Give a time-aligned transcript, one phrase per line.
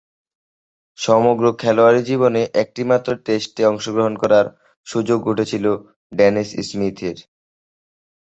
[0.97, 4.45] সমগ্র খেলোয়াড়ী জীবনে একটিমাত্র টেস্টে অংশগ্রহণ করার
[4.87, 5.65] সুযোগ ঘটেছিল
[6.11, 7.17] ডেনিস স্মিথের।